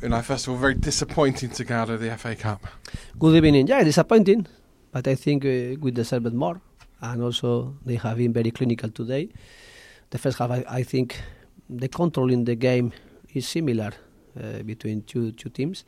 Unai, 0.00 0.22
first 0.22 0.46
of 0.46 0.52
all, 0.52 0.58
very 0.58 0.74
disappointing 0.74 1.48
to 1.48 1.64
go 1.64 1.74
out 1.74 1.88
of 1.88 2.00
the 2.00 2.14
FA 2.18 2.36
Cup. 2.36 2.66
Good 3.18 3.34
evening. 3.34 3.66
Yeah, 3.66 3.82
disappointing, 3.82 4.46
but 4.92 5.08
I 5.08 5.14
think 5.14 5.42
uh, 5.46 5.80
we 5.80 5.90
deserved 5.90 6.34
more. 6.34 6.60
And 7.00 7.22
also, 7.22 7.76
they 7.82 7.94
have 7.94 8.18
been 8.18 8.34
very 8.34 8.50
clinical 8.50 8.90
today. 8.90 9.30
The 10.10 10.18
first 10.18 10.38
half, 10.38 10.50
I, 10.50 10.64
I 10.68 10.82
think, 10.82 11.18
the 11.70 11.88
control 11.88 12.30
in 12.30 12.44
the 12.44 12.54
game 12.56 12.92
is 13.32 13.48
similar 13.48 13.92
uh, 14.38 14.62
between 14.64 15.00
two 15.04 15.32
two 15.32 15.48
teams, 15.48 15.86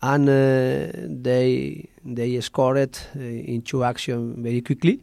and 0.00 0.28
uh, 0.28 0.92
they 1.22 1.88
they 2.04 2.40
scored 2.42 2.96
uh, 3.16 3.18
in 3.18 3.62
two 3.62 3.82
action 3.82 4.40
very 4.40 4.60
quickly. 4.60 5.02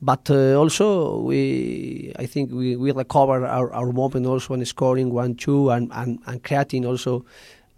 But 0.00 0.30
uh, 0.30 0.54
also, 0.54 1.20
we 1.22 2.12
I 2.16 2.26
think 2.26 2.52
we, 2.52 2.76
we 2.76 2.92
recover 2.92 3.44
our, 3.44 3.72
our 3.72 3.92
moment 3.92 4.26
also 4.26 4.54
in 4.54 4.64
scoring 4.64 5.12
one 5.12 5.34
two 5.34 5.70
and, 5.70 5.90
and, 5.92 6.20
and 6.26 6.42
creating 6.42 6.86
also 6.86 7.24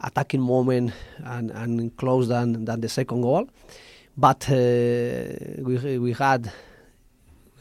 attacking 0.00 0.41
moment 0.41 0.93
and, 1.25 1.51
and 1.51 1.97
close 1.97 2.28
than, 2.28 2.64
than 2.64 2.80
the 2.80 2.88
second 2.88 3.23
goal. 3.23 3.48
But 4.16 4.51
uh, 4.51 4.55
we 5.62 5.98
we 5.98 6.12
had 6.12 6.52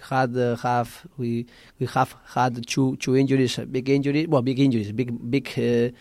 had 0.10 0.36
uh, 0.36 0.58
have 0.58 1.06
we 1.18 1.46
we 1.80 1.86
have 1.88 2.16
had 2.34 2.68
two 2.68 2.98
two 2.98 3.16
injuries, 3.16 3.58
big 3.72 3.90
injuries, 3.90 4.28
well, 4.28 4.42
big 4.42 4.60
injuries, 4.60 4.92
big 4.92 5.32
big 5.32 5.48
uh, 5.58 5.96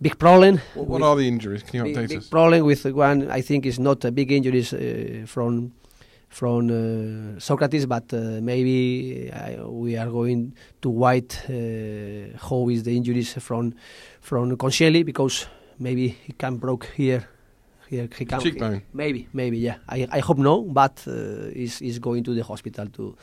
big 0.00 0.18
problem. 0.18 0.60
What, 0.74 0.88
what 0.88 1.02
are 1.02 1.14
the 1.14 1.28
injuries? 1.28 1.62
Can 1.62 1.86
you 1.86 1.94
update 1.94 2.08
big 2.08 2.18
us? 2.18 2.28
problem 2.28 2.64
with 2.64 2.84
one. 2.86 3.30
I 3.30 3.40
think 3.40 3.66
is 3.66 3.78
not 3.78 4.04
a 4.04 4.10
big 4.10 4.32
injuries 4.32 4.72
uh, 4.72 5.24
from 5.26 5.72
from 6.30 6.70
uh, 6.70 7.38
Sokratis, 7.40 7.86
but 7.86 8.14
uh, 8.14 8.40
maybe 8.40 9.30
uh, 9.30 9.68
we 9.68 9.96
are 9.96 10.08
going 10.08 10.54
to 10.80 10.88
wait 10.88 11.38
uh, 11.50 12.38
how 12.38 12.68
is 12.70 12.84
the 12.84 12.96
injuries 12.96 13.34
from 13.34 13.74
from 14.20 14.56
Koscielny 14.56 15.04
because 15.04 15.46
maybe 15.78 16.08
he 16.08 16.32
can 16.32 16.56
broke 16.56 16.86
here. 16.96 17.28
Here 17.88 18.08
he 18.16 18.24
can 18.24 18.38
Cheekbone. 18.40 18.82
maybe 18.94 19.26
maybe 19.32 19.58
yeah 19.58 19.78
I, 19.88 20.06
I 20.12 20.20
hope 20.20 20.38
no 20.38 20.62
but 20.62 21.02
uh, 21.08 21.50
is 21.64 21.82
is 21.82 21.98
going 21.98 22.22
to 22.22 22.34
the 22.34 22.44
hospital 22.44 22.86
to 22.86 23.16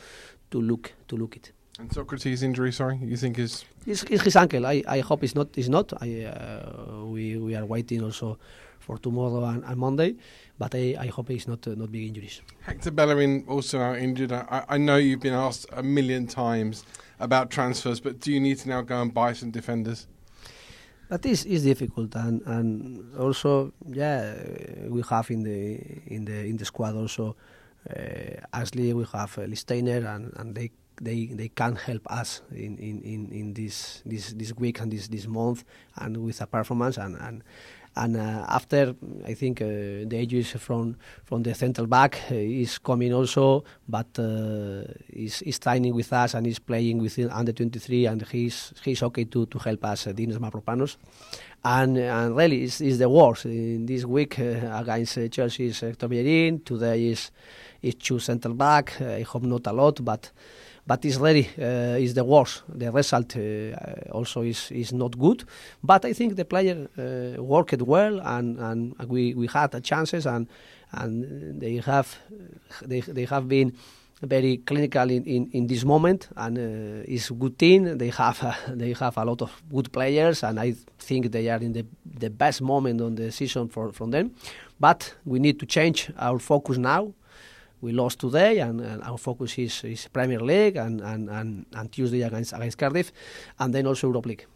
to 0.50 0.60
look 0.60 0.92
to 1.08 1.16
look 1.16 1.36
it 1.36 1.52
And 1.78 1.90
Sokratis' 1.90 2.42
injury, 2.42 2.72
sorry, 2.72 2.98
you 3.00 3.16
think 3.16 3.38
is 3.38 3.64
it's, 3.86 4.02
it's 4.04 4.24
his 4.24 4.34
ankle. 4.34 4.66
I, 4.66 4.82
I 4.88 4.98
hope 5.00 5.22
it's 5.22 5.36
not. 5.36 5.56
It's 5.56 5.68
not. 5.68 5.92
I, 6.02 6.24
uh, 6.24 7.04
we 7.04 7.36
we 7.36 7.54
are 7.54 7.64
waiting 7.64 8.02
also 8.02 8.36
for 8.80 8.98
tomorrow 8.98 9.44
and, 9.44 9.62
and 9.64 9.76
Monday, 9.76 10.16
but 10.58 10.74
I, 10.74 10.96
I 10.98 11.06
hope 11.06 11.30
it's 11.30 11.46
not 11.46 11.66
uh, 11.68 11.74
not 11.76 11.92
big 11.92 12.08
injuries. 12.08 12.42
Hector 12.62 12.90
Bellerin 12.90 13.44
also 13.46 13.78
out 13.80 13.98
injured. 13.98 14.32
I, 14.32 14.64
I 14.68 14.78
know 14.78 14.96
you've 14.96 15.20
been 15.20 15.34
asked 15.34 15.66
a 15.72 15.82
million 15.82 16.26
times 16.26 16.84
about 17.20 17.50
transfers, 17.50 18.00
but 18.00 18.18
do 18.18 18.32
you 18.32 18.40
need 18.40 18.58
to 18.58 18.68
now 18.68 18.82
go 18.82 19.00
and 19.00 19.14
buy 19.14 19.32
some 19.32 19.52
defenders? 19.52 20.08
But 21.08 21.24
it's, 21.24 21.44
it's 21.44 21.62
difficult, 21.62 22.14
and, 22.16 22.42
and 22.44 23.16
also 23.16 23.72
yeah, 23.88 24.34
we 24.88 25.02
have 25.08 25.30
in 25.30 25.44
the 25.44 25.80
in 26.06 26.24
the 26.24 26.44
in 26.44 26.56
the 26.56 26.64
squad 26.64 26.96
also 26.96 27.36
uh, 27.88 28.40
Ashley, 28.52 28.92
we 28.92 29.04
have 29.12 29.38
uh, 29.38 29.42
Lichtsteiner, 29.42 30.14
and, 30.14 30.32
and 30.36 30.54
they 30.54 30.70
they 31.00 31.26
they 31.26 31.48
can 31.48 31.76
help 31.76 32.06
us 32.10 32.42
in, 32.50 32.76
in, 32.78 33.02
in, 33.02 33.32
in 33.32 33.54
this 33.54 34.02
this 34.04 34.32
this 34.32 34.52
week 34.56 34.80
and 34.80 34.92
this 34.92 35.08
this 35.08 35.26
month 35.26 35.64
and 35.96 36.16
with 36.16 36.40
a 36.40 36.46
performance 36.46 36.96
and 36.96 37.16
and 37.20 37.42
and 37.96 38.16
uh, 38.16 38.44
after 38.48 38.94
I 39.26 39.34
think 39.34 39.60
uh, 39.60 39.66
the 40.06 40.16
ages 40.16 40.52
from 40.52 40.96
from 41.24 41.42
the 41.42 41.54
central 41.54 41.86
back 41.86 42.20
uh, 42.30 42.34
is 42.34 42.78
coming 42.78 43.12
also, 43.12 43.64
but 43.88 44.18
uh, 44.18 44.84
is 45.08 45.42
is 45.42 45.58
training 45.58 45.94
with 45.94 46.12
us 46.12 46.34
and 46.34 46.46
is 46.46 46.58
playing 46.58 46.98
within 46.98 47.30
under 47.30 47.52
23 47.52 48.06
and 48.06 48.22
he's 48.28 48.72
he's 48.84 49.02
okay 49.02 49.24
to 49.24 49.46
to 49.46 49.58
help 49.58 49.84
us, 49.84 50.06
uh, 50.06 50.12
Dinos 50.12 50.38
Mavropanos. 50.38 50.96
And, 51.64 51.98
and 51.98 52.36
really, 52.36 52.62
it's, 52.62 52.80
it's 52.80 52.98
the 52.98 53.08
worst 53.08 53.44
in 53.46 53.84
this 53.84 54.04
week 54.04 54.38
uh, 54.38 54.80
against 54.80 55.18
uh, 55.18 55.26
Chelsea. 55.28 55.66
Is 55.66 55.80
Hector 55.80 56.06
Bellerin. 56.06 56.60
Today 56.60 57.08
is 57.08 57.32
is 57.82 57.96
two 57.96 58.20
central 58.20 58.54
back. 58.54 59.00
I 59.00 59.22
hope 59.22 59.42
not 59.42 59.66
a 59.66 59.72
lot, 59.72 60.04
but 60.04 60.30
but 60.86 61.04
it's 61.04 61.16
really 61.16 61.48
uh, 61.58 61.98
is 61.98 62.14
the 62.14 62.24
worst. 62.24 62.62
The 62.68 62.90
result 62.90 63.36
uh, 63.36 64.16
also 64.16 64.42
is 64.42 64.70
is 64.70 64.92
not 64.92 65.18
good. 65.18 65.44
But 65.82 66.04
I 66.04 66.12
think 66.14 66.36
the 66.36 66.44
player 66.44 66.88
uh, 66.96 67.42
worked 67.42 67.77
well, 67.82 68.20
and, 68.20 68.58
and 68.58 68.94
we, 69.08 69.34
we 69.34 69.46
had 69.46 69.82
chances, 69.84 70.26
and 70.26 70.48
and 70.92 71.60
they 71.60 71.76
have 71.76 72.18
they 72.82 73.00
they 73.00 73.24
have 73.26 73.48
been 73.48 73.72
very 74.22 74.56
clinical 74.58 75.10
in, 75.10 75.24
in, 75.24 75.50
in 75.52 75.66
this 75.66 75.84
moment, 75.84 76.28
and 76.36 76.58
uh, 76.58 77.04
it's 77.06 77.30
a 77.30 77.34
good 77.34 77.58
team. 77.58 77.98
They 77.98 78.10
have 78.10 78.42
uh, 78.42 78.54
they 78.68 78.92
have 78.94 79.16
a 79.16 79.24
lot 79.24 79.42
of 79.42 79.62
good 79.72 79.92
players, 79.92 80.42
and 80.42 80.58
I 80.58 80.74
think 80.98 81.30
they 81.30 81.48
are 81.48 81.58
in 81.60 81.72
the 81.72 81.84
the 82.04 82.30
best 82.30 82.62
moment 82.62 83.00
on 83.00 83.14
the 83.14 83.30
season 83.30 83.68
for 83.68 83.92
from 83.92 84.10
them. 84.10 84.34
But 84.80 85.14
we 85.24 85.38
need 85.38 85.58
to 85.60 85.66
change 85.66 86.10
our 86.18 86.38
focus 86.38 86.78
now 86.78 87.12
we 87.80 87.92
lost 87.92 88.18
today, 88.18 88.58
and, 88.58 88.80
and, 88.80 89.02
our 89.02 89.18
focus 89.18 89.58
is, 89.58 89.84
is 89.84 90.08
Premier 90.08 90.40
League 90.40 90.76
and, 90.76 91.00
and, 91.00 91.28
and, 91.28 91.66
and, 91.74 91.92
Tuesday 91.92 92.22
against 92.22 92.52
against 92.52 92.78
Cardiff, 92.78 93.12
and 93.58 93.72
then 93.72 93.86
also 93.86 94.08
Europe 94.08 94.26
League. 94.26 94.46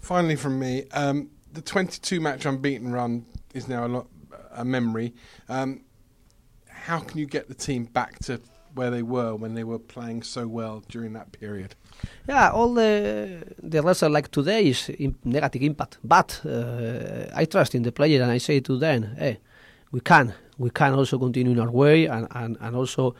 Finally, 0.00 0.36
from 0.36 0.58
me, 0.58 0.84
um, 0.92 1.28
the 1.52 1.62
22 1.62 2.20
match 2.20 2.44
unbeaten 2.46 2.92
run 2.92 3.26
is 3.54 3.68
now 3.68 3.86
a, 3.86 3.88
lot, 3.88 4.06
a 4.52 4.64
memory. 4.64 5.14
Um, 5.48 5.82
how 6.68 7.00
can 7.00 7.18
you 7.18 7.26
get 7.26 7.48
the 7.48 7.54
team 7.54 7.84
back 7.84 8.18
to 8.20 8.40
where 8.74 8.90
they 8.90 9.02
were 9.02 9.34
when 9.34 9.54
they 9.54 9.64
were 9.64 9.78
playing 9.78 10.22
so 10.22 10.46
well 10.46 10.82
during 10.88 11.12
that 11.12 11.32
period? 11.32 11.74
Yeah, 12.28 12.50
all 12.50 12.72
the 12.72 13.42
the 13.62 13.82
results 13.82 14.12
like 14.12 14.30
today 14.30 14.68
is 14.68 14.90
negative 15.24 15.62
impact, 15.62 15.98
but 16.02 16.40
uh, 16.46 17.26
I 17.34 17.44
trust 17.44 17.74
in 17.74 17.82
the 17.82 17.92
player 17.92 18.22
and 18.22 18.30
I 18.30 18.38
say 18.38 18.60
to 18.60 18.78
them, 18.78 19.16
hey, 19.18 19.38
we 19.92 20.00
can 20.00 20.34
we 20.58 20.70
can 20.70 20.94
also 20.94 21.18
continue 21.18 21.52
in 21.52 21.60
our 21.60 21.70
way 21.70 22.06
and, 22.06 22.26
and, 22.32 22.56
and 22.60 22.76
also 22.76 23.14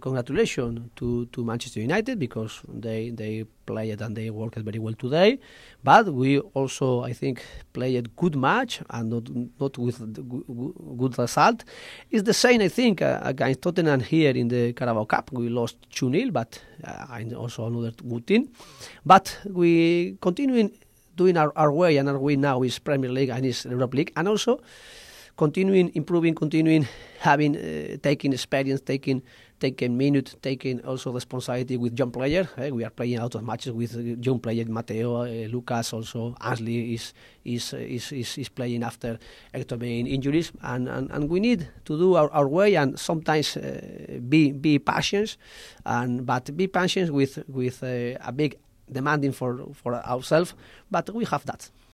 congratulations 0.00 0.90
to, 0.96 1.26
to 1.26 1.44
Manchester 1.44 1.80
United 1.80 2.18
because 2.18 2.60
they 2.68 3.10
they 3.10 3.44
played 3.66 4.00
and 4.00 4.16
they 4.16 4.30
worked 4.30 4.56
very 4.56 4.78
well 4.78 4.94
today. 4.94 5.38
But 5.82 6.12
we 6.12 6.38
also, 6.38 7.02
I 7.02 7.12
think, 7.12 7.44
played 7.72 7.96
a 7.96 8.08
good 8.08 8.36
match 8.36 8.80
and 8.90 9.10
not 9.10 9.28
not 9.60 9.78
with 9.78 9.98
good 10.98 11.18
result. 11.18 11.64
It's 12.10 12.22
the 12.24 12.34
same, 12.34 12.60
I 12.60 12.68
think, 12.68 13.02
uh, 13.02 13.20
against 13.22 13.62
Tottenham 13.62 14.00
here 14.00 14.30
in 14.30 14.48
the 14.48 14.72
Carabao 14.72 15.04
Cup. 15.04 15.30
We 15.32 15.48
lost 15.48 15.76
2 15.90 16.10
0, 16.10 16.30
but 16.30 16.60
uh, 16.84 17.20
also 17.36 17.66
another 17.66 17.92
good 18.08 18.26
team. 18.26 18.48
But 19.04 19.38
we 19.46 20.16
continuing 20.20 20.70
doing 21.16 21.36
our, 21.36 21.52
our 21.56 21.72
way, 21.72 21.96
and 21.96 22.08
our 22.08 22.18
way 22.18 22.36
now 22.36 22.62
is 22.62 22.78
Premier 22.78 23.10
League 23.10 23.30
and 23.30 23.44
is 23.46 23.64
Europe 23.64 23.94
League, 23.94 24.12
and 24.16 24.28
also 24.28 24.60
continuing 25.36 25.90
improving, 25.94 26.34
continuing 26.34 26.86
having 27.20 27.56
uh, 27.56 27.96
taking 28.02 28.32
experience, 28.32 28.80
taking 28.80 29.22
taking 29.64 29.96
minutes, 29.96 30.36
taking 30.42 30.84
also 30.84 31.10
responsibility 31.10 31.78
with 31.78 31.98
young 31.98 32.10
players. 32.10 32.46
Eh? 32.58 32.68
We 32.68 32.84
are 32.84 32.90
playing 32.90 33.18
out 33.18 33.34
of 33.34 33.42
matches 33.42 33.72
with 33.72 33.96
young 33.96 34.38
players, 34.38 34.68
Matteo, 34.68 35.22
uh, 35.22 35.48
Lucas, 35.48 35.92
also 35.94 36.36
Ashley 36.40 36.92
is 36.94 37.14
is 37.44 37.72
is 37.72 38.12
is, 38.12 38.38
is 38.38 38.48
playing 38.50 38.82
after 38.82 39.18
Hector 39.54 39.82
injuries, 39.82 40.52
and, 40.60 40.88
and, 40.88 41.10
and 41.10 41.30
we 41.30 41.40
need 41.40 41.66
to 41.86 41.98
do 41.98 42.14
our, 42.14 42.30
our 42.32 42.46
way 42.46 42.74
and 42.74 42.98
sometimes 42.98 43.56
uh, 43.56 44.20
be 44.28 44.52
be 44.52 44.78
patient, 44.78 45.38
and 45.86 46.26
but 46.26 46.54
be 46.56 46.66
patient 46.66 47.10
with 47.10 47.42
with 47.48 47.82
uh, 47.82 48.18
a 48.20 48.32
big 48.32 48.58
demanding 48.92 49.32
for 49.32 49.64
for 49.72 49.94
ourselves, 49.94 50.52
but 50.90 51.08
we 51.14 51.24
have 51.24 51.46
that. 51.46 51.70